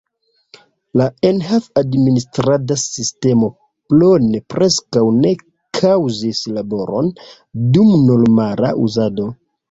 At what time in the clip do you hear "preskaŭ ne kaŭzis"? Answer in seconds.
4.53-6.41